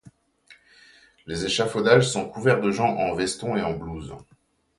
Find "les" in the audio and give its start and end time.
1.27-1.45